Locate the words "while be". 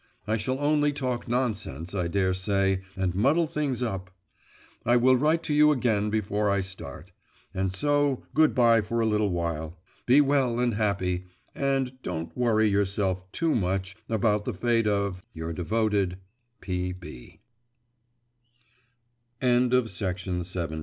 9.29-10.19